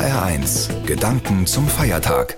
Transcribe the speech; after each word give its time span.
HR1 0.00 0.86
Gedanken 0.86 1.46
zum 1.46 1.68
Feiertag. 1.68 2.34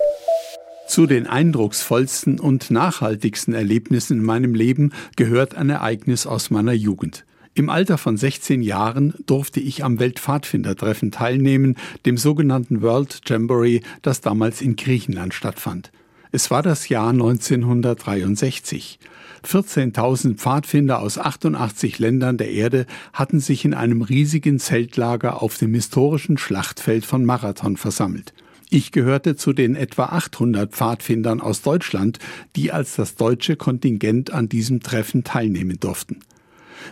Zu 0.85 1.07
den 1.07 1.27
eindrucksvollsten 1.27 2.37
und 2.37 2.69
nachhaltigsten 2.71 3.53
Erlebnissen 3.53 4.17
in 4.17 4.25
meinem 4.25 4.53
Leben 4.53 4.91
gehört 5.15 5.55
ein 5.55 5.69
Ereignis 5.69 6.27
aus 6.27 6.49
meiner 6.49 6.73
Jugend. 6.73 7.23
Im 7.53 7.69
Alter 7.69 7.97
von 7.97 8.17
16 8.17 8.63
Jahren 8.63 9.13
durfte 9.27 9.61
ich 9.61 9.81
am 9.81 9.97
Weltpfadfindertreffen 9.97 11.11
teilnehmen, 11.11 11.77
dem 12.05 12.17
sogenannten 12.17 12.81
World 12.81 13.21
Jamboree, 13.25 13.79
das 14.01 14.19
damals 14.19 14.61
in 14.61 14.75
Griechenland 14.75 15.33
stattfand. 15.33 15.93
Es 16.35 16.49
war 16.49 16.63
das 16.63 16.89
Jahr 16.89 17.09
1963. 17.09 18.97
14.000 19.45 20.33
Pfadfinder 20.37 20.99
aus 20.99 21.19
88 21.19 21.99
Ländern 21.99 22.37
der 22.37 22.49
Erde 22.49 22.87
hatten 23.13 23.39
sich 23.39 23.65
in 23.65 23.75
einem 23.75 24.01
riesigen 24.01 24.57
Zeltlager 24.57 25.43
auf 25.43 25.59
dem 25.59 25.75
historischen 25.75 26.39
Schlachtfeld 26.39 27.05
von 27.05 27.23
Marathon 27.23 27.77
versammelt. 27.77 28.33
Ich 28.71 28.91
gehörte 28.91 29.35
zu 29.35 29.53
den 29.53 29.75
etwa 29.75 30.05
800 30.05 30.71
Pfadfindern 30.71 31.39
aus 31.39 31.61
Deutschland, 31.61 32.17
die 32.55 32.71
als 32.71 32.95
das 32.95 33.13
deutsche 33.13 33.55
Kontingent 33.55 34.33
an 34.33 34.49
diesem 34.49 34.81
Treffen 34.81 35.23
teilnehmen 35.23 35.79
durften. 35.79 36.21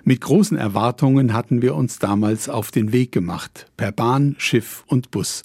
Mit 0.03 0.21
großen 0.21 0.55
Erwartungen 0.55 1.33
hatten 1.33 1.63
wir 1.63 1.73
uns 1.73 1.97
damals 1.97 2.47
auf 2.47 2.69
den 2.69 2.93
Weg 2.93 3.11
gemacht, 3.11 3.65
per 3.75 3.91
Bahn, 3.91 4.35
Schiff 4.37 4.83
und 4.85 5.09
Bus. 5.09 5.41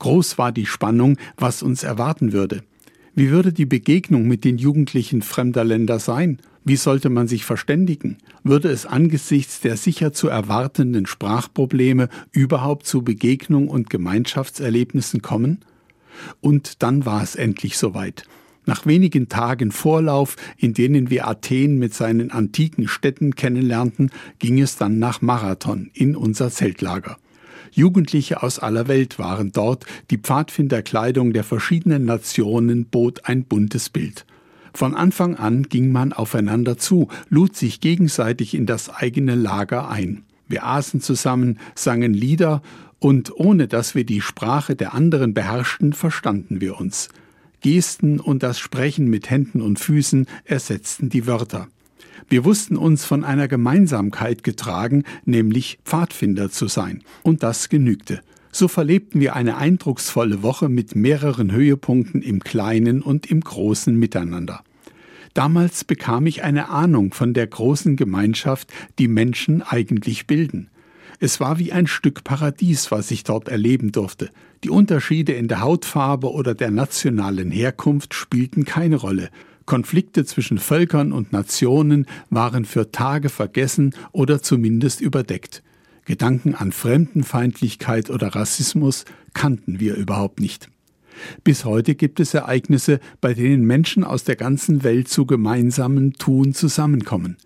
Groß 0.00 0.38
war 0.38 0.50
die 0.50 0.66
Spannung, 0.66 1.16
was 1.36 1.62
uns 1.62 1.84
erwarten 1.84 2.32
würde. 2.32 2.64
Wie 3.18 3.30
würde 3.30 3.52
die 3.52 3.66
Begegnung 3.66 4.28
mit 4.28 4.44
den 4.44 4.58
Jugendlichen 4.58 5.22
fremder 5.22 5.64
Länder 5.64 5.98
sein? 5.98 6.38
Wie 6.64 6.76
sollte 6.76 7.10
man 7.10 7.26
sich 7.26 7.44
verständigen? 7.44 8.18
Würde 8.44 8.68
es 8.68 8.86
angesichts 8.86 9.58
der 9.58 9.76
sicher 9.76 10.12
zu 10.12 10.28
erwartenden 10.28 11.04
Sprachprobleme 11.04 12.10
überhaupt 12.30 12.86
zu 12.86 13.02
Begegnung 13.02 13.66
und 13.66 13.90
Gemeinschaftserlebnissen 13.90 15.20
kommen? 15.20 15.64
Und 16.40 16.84
dann 16.84 17.06
war 17.06 17.20
es 17.20 17.34
endlich 17.34 17.76
soweit. 17.76 18.22
Nach 18.66 18.86
wenigen 18.86 19.28
Tagen 19.28 19.72
Vorlauf, 19.72 20.36
in 20.56 20.72
denen 20.72 21.10
wir 21.10 21.26
Athen 21.26 21.76
mit 21.76 21.94
seinen 21.94 22.30
antiken 22.30 22.86
Städten 22.86 23.34
kennenlernten, 23.34 24.12
ging 24.38 24.60
es 24.60 24.76
dann 24.76 25.00
nach 25.00 25.22
Marathon 25.22 25.90
in 25.92 26.14
unser 26.14 26.52
Zeltlager. 26.52 27.16
Jugendliche 27.72 28.42
aus 28.42 28.58
aller 28.58 28.88
Welt 28.88 29.18
waren 29.18 29.52
dort, 29.52 29.86
die 30.10 30.18
Pfadfinderkleidung 30.18 31.32
der 31.32 31.44
verschiedenen 31.44 32.04
Nationen 32.04 32.86
bot 32.86 33.24
ein 33.24 33.44
buntes 33.44 33.88
Bild. 33.88 34.24
Von 34.72 34.94
Anfang 34.94 35.36
an 35.36 35.64
ging 35.64 35.90
man 35.90 36.12
aufeinander 36.12 36.78
zu, 36.78 37.08
lud 37.28 37.56
sich 37.56 37.80
gegenseitig 37.80 38.54
in 38.54 38.66
das 38.66 38.90
eigene 38.90 39.34
Lager 39.34 39.88
ein. 39.88 40.24
Wir 40.46 40.64
aßen 40.64 41.00
zusammen, 41.00 41.58
sangen 41.74 42.14
Lieder 42.14 42.62
und 42.98 43.32
ohne 43.34 43.68
dass 43.68 43.94
wir 43.94 44.04
die 44.04 44.20
Sprache 44.20 44.76
der 44.76 44.94
anderen 44.94 45.34
beherrschten, 45.34 45.92
verstanden 45.92 46.60
wir 46.60 46.78
uns. 46.80 47.08
Gesten 47.60 48.20
und 48.20 48.42
das 48.42 48.58
Sprechen 48.58 49.08
mit 49.08 49.30
Händen 49.30 49.62
und 49.62 49.78
Füßen 49.78 50.26
ersetzten 50.44 51.08
die 51.08 51.26
Wörter. 51.26 51.68
Wir 52.28 52.44
wussten 52.44 52.76
uns 52.76 53.04
von 53.04 53.24
einer 53.24 53.48
Gemeinsamkeit 53.48 54.42
getragen, 54.42 55.04
nämlich 55.24 55.78
Pfadfinder 55.84 56.50
zu 56.50 56.68
sein. 56.68 57.02
Und 57.22 57.42
das 57.42 57.68
genügte. 57.68 58.20
So 58.50 58.68
verlebten 58.68 59.20
wir 59.20 59.36
eine 59.36 59.56
eindrucksvolle 59.56 60.42
Woche 60.42 60.68
mit 60.68 60.96
mehreren 60.96 61.52
Höhepunkten 61.52 62.22
im 62.22 62.40
kleinen 62.40 63.02
und 63.02 63.30
im 63.30 63.40
großen 63.40 63.94
Miteinander. 63.96 64.62
Damals 65.34 65.84
bekam 65.84 66.26
ich 66.26 66.42
eine 66.42 66.68
Ahnung 66.68 67.12
von 67.12 67.34
der 67.34 67.46
großen 67.46 67.96
Gemeinschaft, 67.96 68.72
die 68.98 69.08
Menschen 69.08 69.62
eigentlich 69.62 70.26
bilden. 70.26 70.68
Es 71.20 71.40
war 71.40 71.58
wie 71.58 71.72
ein 71.72 71.86
Stück 71.86 72.24
Paradies, 72.24 72.90
was 72.90 73.10
ich 73.10 73.24
dort 73.24 73.48
erleben 73.48 73.92
durfte. 73.92 74.30
Die 74.64 74.70
Unterschiede 74.70 75.32
in 75.32 75.48
der 75.48 75.60
Hautfarbe 75.60 76.32
oder 76.32 76.54
der 76.54 76.70
nationalen 76.70 77.50
Herkunft 77.50 78.14
spielten 78.14 78.64
keine 78.64 78.96
Rolle. 78.96 79.30
Konflikte 79.68 80.24
zwischen 80.24 80.56
Völkern 80.56 81.12
und 81.12 81.32
Nationen 81.32 82.06
waren 82.30 82.64
für 82.64 82.90
Tage 82.90 83.28
vergessen 83.28 83.94
oder 84.12 84.42
zumindest 84.42 85.02
überdeckt. 85.02 85.62
Gedanken 86.06 86.54
an 86.54 86.72
Fremdenfeindlichkeit 86.72 88.08
oder 88.08 88.28
Rassismus 88.28 89.04
kannten 89.34 89.78
wir 89.78 89.94
überhaupt 89.94 90.40
nicht. 90.40 90.70
Bis 91.44 91.66
heute 91.66 91.96
gibt 91.96 92.18
es 92.18 92.32
Ereignisse, 92.32 92.98
bei 93.20 93.34
denen 93.34 93.66
Menschen 93.66 94.04
aus 94.04 94.24
der 94.24 94.36
ganzen 94.36 94.84
Welt 94.84 95.08
zu 95.08 95.26
gemeinsamen 95.26 96.14
Tun 96.14 96.54
zusammenkommen. 96.54 97.36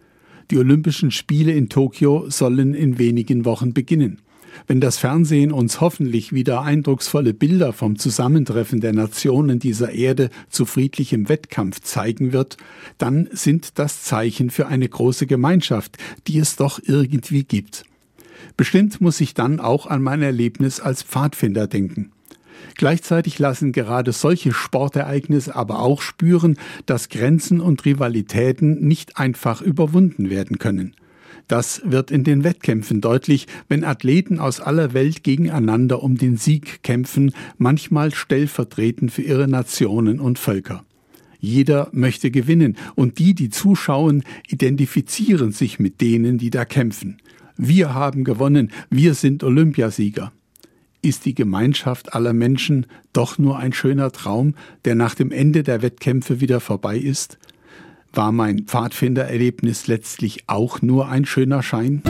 Die 0.52 0.58
Olympischen 0.58 1.10
Spiele 1.10 1.50
in 1.50 1.70
Tokio 1.70 2.30
sollen 2.30 2.72
in 2.72 2.98
wenigen 2.98 3.44
Wochen 3.44 3.74
beginnen. 3.74 4.20
Wenn 4.66 4.80
das 4.80 4.98
Fernsehen 4.98 5.52
uns 5.52 5.80
hoffentlich 5.80 6.32
wieder 6.32 6.62
eindrucksvolle 6.62 7.34
Bilder 7.34 7.72
vom 7.72 7.98
Zusammentreffen 7.98 8.80
der 8.80 8.92
Nationen 8.92 9.58
dieser 9.58 9.92
Erde 9.92 10.30
zu 10.48 10.64
friedlichem 10.64 11.28
Wettkampf 11.28 11.80
zeigen 11.80 12.32
wird, 12.32 12.56
dann 12.98 13.28
sind 13.32 13.78
das 13.78 14.02
Zeichen 14.04 14.50
für 14.50 14.66
eine 14.66 14.88
große 14.88 15.26
Gemeinschaft, 15.26 15.96
die 16.26 16.38
es 16.38 16.56
doch 16.56 16.80
irgendwie 16.84 17.44
gibt. 17.44 17.84
Bestimmt 18.56 19.00
muss 19.00 19.20
ich 19.20 19.34
dann 19.34 19.60
auch 19.60 19.86
an 19.86 20.02
mein 20.02 20.22
Erlebnis 20.22 20.80
als 20.80 21.02
Pfadfinder 21.02 21.66
denken. 21.66 22.12
Gleichzeitig 22.76 23.38
lassen 23.38 23.72
gerade 23.72 24.12
solche 24.12 24.52
Sportereignisse 24.52 25.54
aber 25.54 25.80
auch 25.80 26.00
spüren, 26.00 26.56
dass 26.86 27.08
Grenzen 27.08 27.60
und 27.60 27.84
Rivalitäten 27.84 28.86
nicht 28.86 29.18
einfach 29.18 29.60
überwunden 29.62 30.30
werden 30.30 30.58
können. 30.58 30.94
Das 31.48 31.82
wird 31.84 32.10
in 32.10 32.24
den 32.24 32.44
Wettkämpfen 32.44 33.00
deutlich, 33.00 33.46
wenn 33.68 33.84
Athleten 33.84 34.38
aus 34.38 34.60
aller 34.60 34.94
Welt 34.94 35.22
gegeneinander 35.22 36.02
um 36.02 36.16
den 36.16 36.36
Sieg 36.36 36.82
kämpfen, 36.82 37.32
manchmal 37.58 38.14
stellvertretend 38.14 39.12
für 39.12 39.22
ihre 39.22 39.48
Nationen 39.48 40.20
und 40.20 40.38
Völker. 40.38 40.84
Jeder 41.38 41.88
möchte 41.92 42.30
gewinnen 42.30 42.76
und 42.94 43.18
die, 43.18 43.34
die 43.34 43.50
zuschauen, 43.50 44.22
identifizieren 44.48 45.50
sich 45.50 45.80
mit 45.80 46.00
denen, 46.00 46.38
die 46.38 46.50
da 46.50 46.64
kämpfen. 46.64 47.18
Wir 47.56 47.94
haben 47.94 48.22
gewonnen, 48.22 48.70
wir 48.90 49.14
sind 49.14 49.42
Olympiasieger. 49.42 50.32
Ist 51.02 51.24
die 51.24 51.34
Gemeinschaft 51.34 52.14
aller 52.14 52.32
Menschen 52.32 52.86
doch 53.12 53.38
nur 53.38 53.58
ein 53.58 53.72
schöner 53.72 54.12
Traum, 54.12 54.54
der 54.84 54.94
nach 54.94 55.16
dem 55.16 55.32
Ende 55.32 55.64
der 55.64 55.82
Wettkämpfe 55.82 56.40
wieder 56.40 56.60
vorbei 56.60 56.96
ist? 56.96 57.38
War 58.14 58.30
mein 58.30 58.64
Pfadfindererlebnis 58.64 59.86
letztlich 59.86 60.44
auch 60.46 60.82
nur 60.82 61.08
ein 61.08 61.24
schöner 61.24 61.62
Schein? 61.62 62.02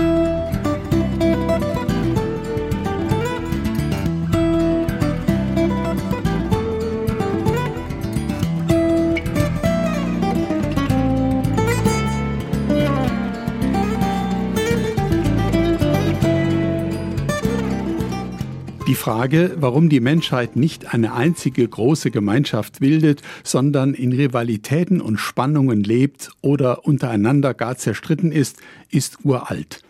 Frage, 19.02 19.56
warum 19.56 19.88
die 19.88 19.98
Menschheit 19.98 20.54
nicht 20.54 20.94
eine 20.94 21.12
einzige 21.14 21.66
große 21.66 22.12
Gemeinschaft 22.12 22.78
bildet, 22.78 23.20
sondern 23.42 23.94
in 23.94 24.12
Rivalitäten 24.12 25.00
und 25.00 25.18
Spannungen 25.18 25.82
lebt 25.82 26.30
oder 26.40 26.86
untereinander 26.86 27.52
gar 27.52 27.76
zerstritten 27.76 28.30
ist, 28.30 28.58
ist 28.90 29.24
uralt. 29.24 29.82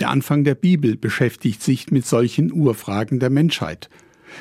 Der 0.00 0.10
Anfang 0.10 0.44
der 0.44 0.54
Bibel 0.54 0.98
beschäftigt 0.98 1.62
sich 1.62 1.90
mit 1.90 2.04
solchen 2.04 2.52
Urfragen 2.52 3.20
der 3.20 3.30
Menschheit. 3.30 3.88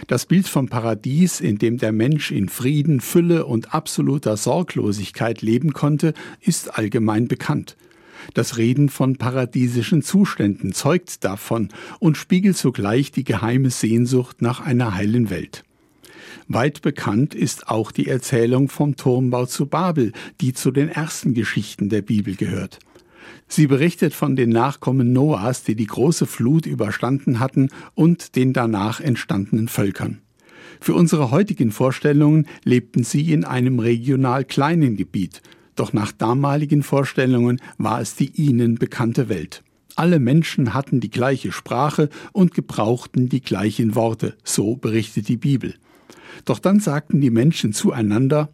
Das 0.08 0.26
Bild 0.26 0.50
vom 0.50 0.68
Paradies, 0.68 1.40
in 1.40 1.58
dem 1.58 1.78
der 1.78 1.94
Mensch 1.94 2.30
in 2.32 2.50
Frieden, 2.50 3.00
Fülle 3.00 3.46
und 3.46 3.74
absoluter 3.74 4.36
Sorglosigkeit 4.36 5.42
leben 5.42 5.72
konnte, 5.72 6.14
ist 6.42 6.78
allgemein 6.78 7.30
bekannt. 7.30 7.78
Das 8.34 8.58
Reden 8.58 8.90
von 8.90 9.18
paradiesischen 9.18 10.02
Zuständen 10.02 10.74
zeugt 10.74 11.24
davon 11.24 11.70
und 12.00 12.18
spiegelt 12.18 12.58
zugleich 12.58 13.12
die 13.12 13.24
geheime 13.24 13.70
Sehnsucht 13.70 14.42
nach 14.42 14.62
einer 14.62 14.96
heilen 14.96 15.30
Welt. 15.30 15.64
Weit 16.48 16.82
bekannt 16.82 17.36
ist 17.36 17.68
auch 17.68 17.92
die 17.92 18.08
Erzählung 18.08 18.70
vom 18.70 18.96
Turmbau 18.96 19.46
zu 19.46 19.66
Babel, 19.66 20.14
die 20.40 20.54
zu 20.54 20.72
den 20.72 20.90
ersten 20.90 21.34
Geschichten 21.34 21.90
der 21.90 22.02
Bibel 22.02 22.36
gehört. 22.36 22.80
Sie 23.50 23.68
berichtet 23.68 24.14
von 24.14 24.36
den 24.36 24.50
Nachkommen 24.50 25.14
Noahs, 25.14 25.64
die 25.64 25.76
die 25.76 25.88
große 25.88 26.26
Flut 26.26 26.66
überstanden 26.66 27.40
hatten 27.40 27.70
und 27.96 28.36
den 28.36 28.54
danach 28.54 29.00
entstandenen 29.00 29.68
Völkern. 29.68 30.22
Für 30.80 30.94
unsere 30.94 31.32
heutigen 31.32 31.72
Vorstellungen 31.72 32.48
lebten 32.64 33.04
sie 33.04 33.32
in 33.32 33.46
einem 33.46 33.80
regional 33.80 34.46
kleinen 34.46 34.96
Gebiet, 34.96 35.42
doch 35.80 35.94
nach 35.94 36.12
damaligen 36.12 36.84
Vorstellungen 36.84 37.62
war 37.78 38.02
es 38.02 38.16
die 38.16 38.32
ihnen 38.32 38.76
bekannte 38.76 39.30
Welt. 39.30 39.64
Alle 39.96 40.20
Menschen 40.20 40.74
hatten 40.74 41.00
die 41.00 41.10
gleiche 41.10 41.52
Sprache 41.52 42.10
und 42.32 42.54
gebrauchten 42.54 43.30
die 43.30 43.42
gleichen 43.42 43.96
Worte, 43.96 44.36
so 44.44 44.76
berichtet 44.76 45.28
die 45.28 45.38
Bibel. 45.38 45.74
Doch 46.46 46.60
dann 46.60 46.80
sagten 46.80 47.20
die 47.20 47.32
Menschen 47.32 47.74
zueinander, 47.74 48.50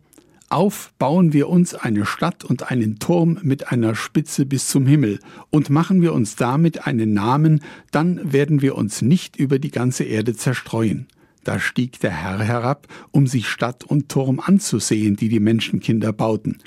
auf 0.49 0.93
bauen 0.99 1.33
wir 1.33 1.49
uns 1.49 1.73
eine 1.73 2.05
Stadt 2.05 2.43
und 2.43 2.69
einen 2.69 2.99
Turm 2.99 3.39
mit 3.41 3.71
einer 3.71 3.95
Spitze 3.95 4.45
bis 4.45 4.67
zum 4.67 4.85
Himmel, 4.85 5.19
und 5.49 5.69
machen 5.69 6.01
wir 6.01 6.13
uns 6.13 6.35
damit 6.35 6.85
einen 6.85 7.11
Namen, 7.13 7.61
dann 7.91 8.31
werden 8.31 8.61
wir 8.61 8.75
uns 8.75 9.01
nicht 9.01 9.35
über 9.35 9.57
die 9.57 9.71
ganze 9.71 10.03
Erde 10.03 10.35
zerstreuen. 10.35 11.07
Da 11.43 11.59
stieg 11.59 11.99
der 11.99 12.11
Herr 12.11 12.39
herab, 12.39 12.87
um 13.11 13.27
sich 13.27 13.47
Stadt 13.47 13.83
und 13.83 14.09
Turm 14.09 14.39
anzusehen, 14.39 15.15
die 15.15 15.27
die 15.27 15.39
Menschenkinder 15.39 16.13
bauten. 16.13 16.59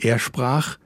Er 0.00 0.18
sprach, 0.18 0.78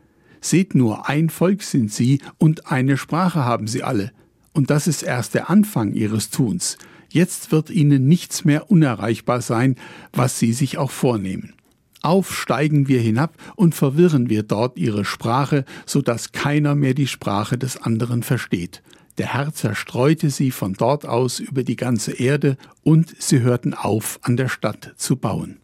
Seht 0.45 0.75
nur, 0.75 1.09
ein 1.09 1.31
Volk 1.31 1.63
sind 1.63 1.91
sie 1.91 2.21
und 2.37 2.71
eine 2.71 2.99
Sprache 2.99 3.47
haben 3.47 3.67
sie 3.67 3.83
alle. 3.83 4.13
Und 4.53 4.69
das 4.69 4.87
ist 4.87 5.03
erst 5.03 5.33
der 5.33 5.49
Anfang 5.49 5.95
ihres 5.95 6.29
Tuns. 6.29 6.77
Jetzt 7.09 7.51
wird 7.51 7.71
ihnen 7.71 8.07
nichts 8.09 8.45
mehr 8.45 8.71
unerreichbar 8.71 9.41
sein, 9.41 9.77
was 10.13 10.39
sie 10.39 10.53
sich 10.53 10.77
auch 10.77 10.91
vornehmen. 10.91 11.55
Aufsteigen 12.03 12.89
wir 12.89 13.01
hinab 13.01 13.39
und 13.57 13.75
verwirren 13.75 14.29
wir 14.29 14.43
dort 14.43 14.77
ihre 14.77 15.07
Sprache, 15.07 15.65
so 15.87 16.03
dass 16.03 16.33
keiner 16.33 16.75
mehr 16.75 16.93
die 16.93 17.07
Sprache 17.07 17.57
des 17.57 17.79
anderen 17.79 18.23
versteht. 18.23 18.83
Der 19.17 19.33
Herr 19.33 19.55
zerstreute 19.55 20.29
sie 20.29 20.51
von 20.51 20.75
dort 20.75 21.07
aus 21.07 21.41
über 21.41 21.63
die 21.63 21.77
ganze 21.77 22.13
Erde, 22.13 22.59
und 22.83 23.15
sie 23.19 23.41
hörten 23.41 23.73
auf, 23.73 24.19
an 24.21 24.37
der 24.37 24.49
Stadt 24.49 24.93
zu 24.97 25.17
bauen. 25.17 25.57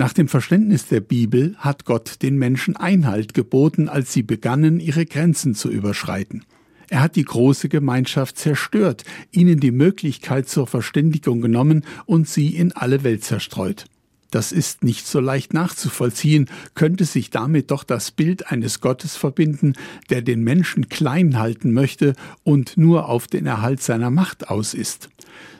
Nach 0.00 0.12
dem 0.12 0.28
Verständnis 0.28 0.86
der 0.86 1.00
Bibel 1.00 1.56
hat 1.58 1.84
Gott 1.84 2.22
den 2.22 2.38
Menschen 2.38 2.76
Einhalt 2.76 3.34
geboten, 3.34 3.88
als 3.88 4.12
sie 4.12 4.22
begannen, 4.22 4.78
ihre 4.78 5.04
Grenzen 5.04 5.56
zu 5.56 5.68
überschreiten. 5.68 6.44
Er 6.88 7.02
hat 7.02 7.16
die 7.16 7.24
große 7.24 7.68
Gemeinschaft 7.68 8.38
zerstört, 8.38 9.02
ihnen 9.32 9.58
die 9.58 9.72
Möglichkeit 9.72 10.48
zur 10.48 10.68
Verständigung 10.68 11.40
genommen 11.40 11.84
und 12.06 12.28
sie 12.28 12.54
in 12.54 12.70
alle 12.70 13.02
Welt 13.02 13.24
zerstreut. 13.24 13.86
Das 14.30 14.52
ist 14.52 14.84
nicht 14.84 15.04
so 15.04 15.18
leicht 15.18 15.52
nachzuvollziehen, 15.52 16.48
könnte 16.76 17.04
sich 17.04 17.30
damit 17.30 17.72
doch 17.72 17.82
das 17.82 18.12
Bild 18.12 18.52
eines 18.52 18.80
Gottes 18.80 19.16
verbinden, 19.16 19.72
der 20.10 20.22
den 20.22 20.44
Menschen 20.44 20.88
klein 20.88 21.40
halten 21.40 21.72
möchte 21.72 22.14
und 22.44 22.76
nur 22.76 23.08
auf 23.08 23.26
den 23.26 23.46
Erhalt 23.46 23.82
seiner 23.82 24.10
Macht 24.10 24.48
aus 24.48 24.74
ist. 24.74 25.10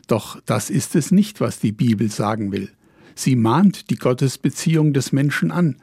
Doch 0.07 0.41
das 0.47 0.71
ist 0.71 0.95
es 0.95 1.11
nicht, 1.11 1.41
was 1.41 1.59
die 1.59 1.73
Bibel 1.73 2.09
sagen 2.09 2.53
will. 2.53 2.71
Sie 3.19 3.35
mahnt 3.35 3.91
die 3.91 3.97
Gottesbeziehung 3.97 4.93
des 4.93 5.11
Menschen 5.11 5.51
an, 5.51 5.75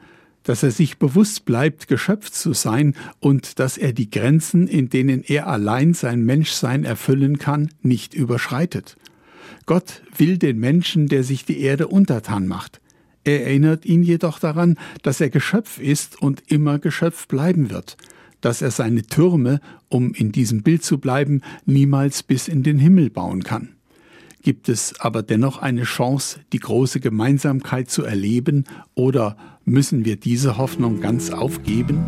dass 0.42 0.62
er 0.62 0.70
sich 0.70 0.96
bewusst 0.96 1.44
bleibt, 1.44 1.86
Geschöpf 1.86 2.30
zu 2.30 2.54
sein 2.54 2.94
und 3.20 3.58
dass 3.58 3.76
er 3.76 3.92
die 3.92 4.08
Grenzen, 4.08 4.66
in 4.66 4.88
denen 4.88 5.22
er 5.22 5.46
allein 5.46 5.92
sein 5.92 6.24
Menschsein 6.24 6.84
erfüllen 6.84 7.38
kann, 7.38 7.68
nicht 7.82 8.14
überschreitet. 8.14 8.96
Gott 9.66 10.00
will 10.16 10.38
den 10.38 10.58
Menschen, 10.58 11.08
der 11.08 11.24
sich 11.24 11.44
die 11.44 11.60
Erde 11.60 11.88
untertan 11.88 12.46
macht. 12.46 12.80
Er 13.22 13.44
erinnert 13.44 13.84
ihn 13.84 14.02
jedoch 14.02 14.38
daran, 14.38 14.78
dass 15.02 15.20
er 15.20 15.28
Geschöpf 15.28 15.78
ist 15.78 16.22
und 16.22 16.42
immer 16.46 16.78
Geschöpf 16.78 17.28
bleiben 17.28 17.68
wird, 17.68 17.98
dass 18.40 18.62
er 18.62 18.70
seine 18.70 19.02
Türme, 19.02 19.60
um 19.90 20.14
in 20.14 20.32
diesem 20.32 20.62
Bild 20.62 20.82
zu 20.82 20.96
bleiben, 20.96 21.42
niemals 21.66 22.22
bis 22.22 22.48
in 22.48 22.62
den 22.62 22.78
Himmel 22.78 23.10
bauen 23.10 23.42
kann. 23.44 23.75
Gibt 24.46 24.68
es 24.68 24.94
aber 25.00 25.24
dennoch 25.24 25.58
eine 25.58 25.82
Chance, 25.82 26.38
die 26.52 26.60
große 26.60 27.00
Gemeinsamkeit 27.00 27.90
zu 27.90 28.04
erleben, 28.04 28.62
oder 28.94 29.36
müssen 29.64 30.04
wir 30.04 30.14
diese 30.14 30.56
Hoffnung 30.56 31.00
ganz 31.00 31.32
aufgeben? 31.32 32.04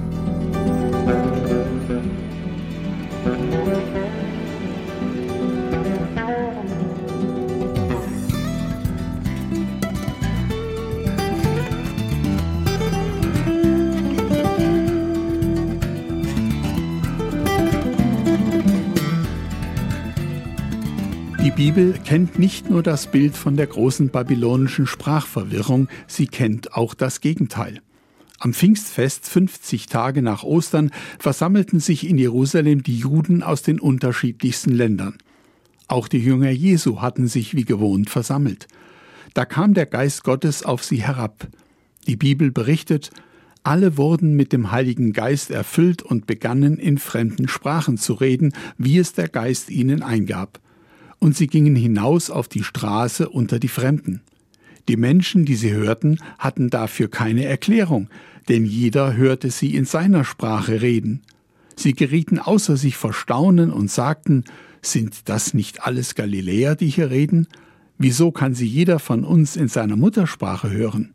Bibel 21.58 21.92
kennt 22.04 22.38
nicht 22.38 22.70
nur 22.70 22.84
das 22.84 23.08
Bild 23.08 23.36
von 23.36 23.56
der 23.56 23.66
großen 23.66 24.10
babylonischen 24.10 24.86
Sprachverwirrung, 24.86 25.88
sie 26.06 26.28
kennt 26.28 26.74
auch 26.74 26.94
das 26.94 27.20
Gegenteil. 27.20 27.80
Am 28.38 28.54
Pfingstfest, 28.54 29.28
50 29.28 29.86
Tage 29.86 30.22
nach 30.22 30.44
Ostern, 30.44 30.92
versammelten 31.18 31.80
sich 31.80 32.08
in 32.08 32.16
Jerusalem 32.16 32.84
die 32.84 32.96
Juden 32.96 33.42
aus 33.42 33.62
den 33.62 33.80
unterschiedlichsten 33.80 34.70
Ländern. 34.70 35.18
Auch 35.88 36.06
die 36.06 36.20
Jünger 36.20 36.50
Jesu 36.50 37.00
hatten 37.00 37.26
sich 37.26 37.56
wie 37.56 37.64
gewohnt 37.64 38.08
versammelt. 38.08 38.68
Da 39.34 39.44
kam 39.44 39.74
der 39.74 39.86
Geist 39.86 40.22
Gottes 40.22 40.62
auf 40.62 40.84
sie 40.84 41.02
herab. 41.02 41.48
Die 42.06 42.14
Bibel 42.14 42.52
berichtet, 42.52 43.10
alle 43.64 43.96
wurden 43.96 44.34
mit 44.34 44.52
dem 44.52 44.70
Heiligen 44.70 45.12
Geist 45.12 45.50
erfüllt 45.50 46.02
und 46.02 46.28
begannen 46.28 46.78
in 46.78 46.98
fremden 46.98 47.48
Sprachen 47.48 47.98
zu 47.98 48.12
reden, 48.12 48.52
wie 48.76 48.98
es 48.98 49.12
der 49.12 49.26
Geist 49.26 49.70
ihnen 49.70 50.04
eingab 50.04 50.60
und 51.18 51.36
sie 51.36 51.46
gingen 51.46 51.76
hinaus 51.76 52.30
auf 52.30 52.48
die 52.48 52.64
Straße 52.64 53.28
unter 53.28 53.58
die 53.58 53.68
Fremden. 53.68 54.22
Die 54.88 54.96
Menschen, 54.96 55.44
die 55.44 55.56
sie 55.56 55.72
hörten, 55.72 56.18
hatten 56.38 56.70
dafür 56.70 57.08
keine 57.10 57.44
Erklärung, 57.44 58.08
denn 58.48 58.64
jeder 58.64 59.16
hörte 59.16 59.50
sie 59.50 59.74
in 59.74 59.84
seiner 59.84 60.24
Sprache 60.24 60.80
reden. 60.80 61.22
Sie 61.76 61.92
gerieten 61.92 62.38
außer 62.38 62.76
sich 62.76 62.96
vor 62.96 63.12
Staunen 63.12 63.70
und 63.70 63.90
sagten, 63.90 64.44
sind 64.80 65.28
das 65.28 65.54
nicht 65.54 65.86
alles 65.86 66.14
Galiläer, 66.14 66.74
die 66.74 66.88
hier 66.88 67.10
reden? 67.10 67.48
Wieso 67.98 68.30
kann 68.30 68.54
sie 68.54 68.66
jeder 68.66 68.98
von 68.98 69.24
uns 69.24 69.56
in 69.56 69.68
seiner 69.68 69.96
Muttersprache 69.96 70.70
hören? 70.70 71.12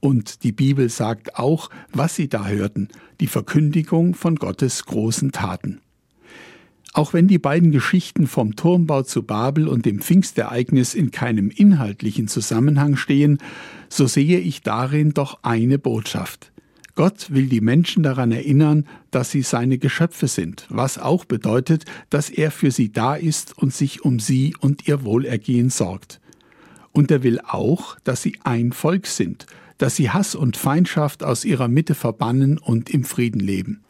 Und 0.00 0.42
die 0.44 0.52
Bibel 0.52 0.88
sagt 0.88 1.36
auch, 1.36 1.70
was 1.92 2.16
sie 2.16 2.28
da 2.28 2.46
hörten, 2.46 2.88
die 3.20 3.26
Verkündigung 3.26 4.14
von 4.14 4.36
Gottes 4.36 4.84
großen 4.84 5.32
Taten. 5.32 5.80
Auch 6.94 7.14
wenn 7.14 7.26
die 7.26 7.38
beiden 7.38 7.72
Geschichten 7.72 8.26
vom 8.26 8.54
Turmbau 8.54 9.02
zu 9.02 9.22
Babel 9.22 9.66
und 9.66 9.86
dem 9.86 10.00
Pfingstereignis 10.00 10.92
in 10.92 11.10
keinem 11.10 11.50
inhaltlichen 11.50 12.28
Zusammenhang 12.28 12.96
stehen, 12.96 13.38
so 13.88 14.06
sehe 14.06 14.38
ich 14.38 14.60
darin 14.60 15.14
doch 15.14 15.38
eine 15.42 15.78
Botschaft. 15.78 16.52
Gott 16.94 17.30
will 17.30 17.46
die 17.46 17.62
Menschen 17.62 18.02
daran 18.02 18.32
erinnern, 18.32 18.86
dass 19.10 19.30
sie 19.30 19.40
seine 19.40 19.78
Geschöpfe 19.78 20.28
sind, 20.28 20.66
was 20.68 20.98
auch 20.98 21.24
bedeutet, 21.24 21.86
dass 22.10 22.28
er 22.28 22.50
für 22.50 22.70
sie 22.70 22.92
da 22.92 23.14
ist 23.14 23.56
und 23.56 23.72
sich 23.72 24.04
um 24.04 24.20
sie 24.20 24.54
und 24.60 24.86
ihr 24.86 25.02
Wohlergehen 25.02 25.70
sorgt. 25.70 26.20
Und 26.92 27.10
er 27.10 27.22
will 27.22 27.40
auch, 27.40 27.96
dass 28.04 28.20
sie 28.20 28.36
ein 28.44 28.72
Volk 28.72 29.06
sind, 29.06 29.46
dass 29.78 29.96
sie 29.96 30.10
Hass 30.10 30.34
und 30.34 30.58
Feindschaft 30.58 31.24
aus 31.24 31.46
ihrer 31.46 31.68
Mitte 31.68 31.94
verbannen 31.94 32.58
und 32.58 32.90
im 32.90 33.04
Frieden 33.04 33.40
leben. 33.40 33.80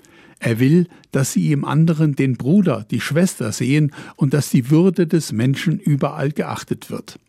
Er 0.44 0.58
will, 0.58 0.88
dass 1.12 1.32
sie 1.32 1.52
im 1.52 1.64
anderen 1.64 2.16
den 2.16 2.36
Bruder, 2.36 2.84
die 2.90 3.00
Schwester 3.00 3.52
sehen 3.52 3.92
und 4.16 4.34
dass 4.34 4.50
die 4.50 4.70
Würde 4.70 5.06
des 5.06 5.30
Menschen 5.30 5.78
überall 5.78 6.32
geachtet 6.32 6.90
wird. 6.90 7.20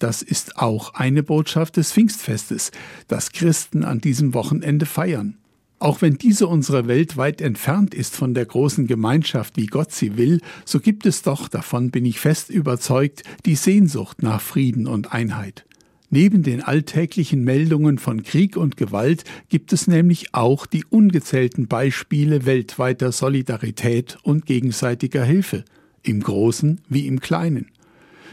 Das 0.00 0.20
ist 0.20 0.56
auch 0.56 0.94
eine 0.94 1.22
Botschaft 1.22 1.76
des 1.76 1.92
Pfingstfestes, 1.92 2.72
das 3.06 3.30
Christen 3.30 3.84
an 3.84 4.00
diesem 4.00 4.34
Wochenende 4.34 4.84
feiern. 4.84 5.36
Auch 5.78 6.02
wenn 6.02 6.18
diese 6.18 6.48
unsere 6.48 6.88
Welt 6.88 7.16
weit 7.16 7.40
entfernt 7.40 7.94
ist 7.94 8.16
von 8.16 8.34
der 8.34 8.46
großen 8.46 8.88
Gemeinschaft, 8.88 9.56
wie 9.56 9.66
Gott 9.66 9.92
sie 9.92 10.16
will, 10.16 10.40
so 10.64 10.80
gibt 10.80 11.06
es 11.06 11.22
doch, 11.22 11.46
davon 11.46 11.92
bin 11.92 12.04
ich 12.04 12.18
fest 12.18 12.50
überzeugt, 12.50 13.22
die 13.44 13.54
Sehnsucht 13.54 14.24
nach 14.24 14.40
Frieden 14.40 14.88
und 14.88 15.12
Einheit. 15.12 15.66
Neben 16.08 16.42
den 16.42 16.62
alltäglichen 16.62 17.42
Meldungen 17.42 17.98
von 17.98 18.22
Krieg 18.22 18.56
und 18.56 18.76
Gewalt 18.76 19.24
gibt 19.48 19.72
es 19.72 19.88
nämlich 19.88 20.34
auch 20.34 20.66
die 20.66 20.84
ungezählten 20.84 21.66
Beispiele 21.66 22.46
weltweiter 22.46 23.10
Solidarität 23.10 24.16
und 24.22 24.46
gegenseitiger 24.46 25.24
Hilfe, 25.24 25.64
im 26.02 26.22
Großen 26.22 26.80
wie 26.88 27.08
im 27.08 27.18
Kleinen. 27.20 27.66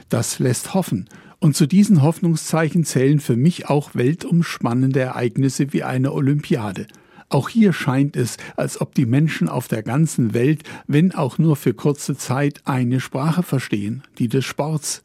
Das 0.10 0.38
lässt 0.38 0.76
hoffen, 0.76 1.10
und 1.40 1.58
zu 1.58 1.66
diesen 1.66 2.04
Hoffnungszeichen 2.04 2.86
zählen 2.86 3.20
für 3.20 3.36
mich 3.36 3.68
auch 3.68 3.96
weltumspannende 3.96 5.02
Ereignisse 5.02 5.74
wie 5.74 5.84
eine 5.84 6.14
Olympiade. 6.14 6.88
Auch 7.28 7.50
hier 7.50 7.74
scheint 7.74 8.16
es, 8.16 8.38
als 8.56 8.80
ob 8.80 8.94
die 8.94 9.08
Menschen 9.08 9.50
auf 9.50 9.68
der 9.68 9.82
ganzen 9.82 10.36
Welt, 10.36 10.64
wenn 10.86 11.14
auch 11.14 11.40
nur 11.40 11.56
für 11.56 11.74
kurze 11.74 12.16
Zeit, 12.16 12.62
eine 12.66 13.00
Sprache 13.00 13.42
verstehen, 13.42 14.04
die 14.20 14.28
des 14.28 14.46
Sports 14.46 15.04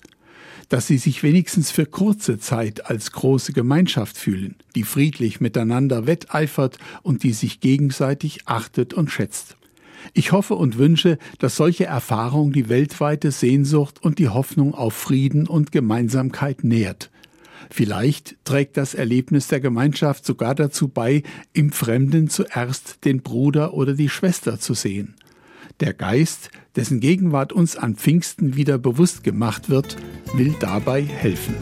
dass 0.68 0.86
sie 0.86 0.98
sich 0.98 1.22
wenigstens 1.22 1.70
für 1.70 1.86
kurze 1.86 2.38
Zeit 2.38 2.86
als 2.86 3.12
große 3.12 3.52
Gemeinschaft 3.52 4.16
fühlen, 4.16 4.56
die 4.74 4.84
friedlich 4.84 5.40
miteinander 5.40 6.06
wetteifert 6.06 6.78
und 7.02 7.22
die 7.22 7.32
sich 7.32 7.60
gegenseitig 7.60 8.46
achtet 8.46 8.94
und 8.94 9.10
schätzt. 9.10 9.56
Ich 10.14 10.32
hoffe 10.32 10.54
und 10.54 10.78
wünsche, 10.78 11.18
dass 11.38 11.56
solche 11.56 11.86
Erfahrung 11.86 12.52
die 12.52 12.68
weltweite 12.68 13.30
Sehnsucht 13.30 14.02
und 14.02 14.18
die 14.18 14.28
Hoffnung 14.28 14.74
auf 14.74 14.94
Frieden 14.94 15.46
und 15.46 15.72
Gemeinsamkeit 15.72 16.64
nährt. 16.64 17.10
Vielleicht 17.70 18.36
trägt 18.44 18.76
das 18.76 18.94
Erlebnis 18.94 19.48
der 19.48 19.60
Gemeinschaft 19.60 20.24
sogar 20.24 20.54
dazu 20.54 20.88
bei, 20.88 21.22
im 21.52 21.72
Fremden 21.72 22.30
zuerst 22.30 23.04
den 23.04 23.22
Bruder 23.22 23.74
oder 23.74 23.92
die 23.94 24.08
Schwester 24.08 24.58
zu 24.58 24.74
sehen. 24.74 25.14
Der 25.80 25.94
Geist, 25.94 26.50
dessen 26.74 26.98
Gegenwart 26.98 27.52
uns 27.52 27.76
an 27.76 27.94
Pfingsten 27.94 28.56
wieder 28.56 28.78
bewusst 28.78 29.22
gemacht 29.22 29.70
wird, 29.70 29.96
will 30.34 30.56
dabei 30.58 31.02
helfen. 31.02 31.54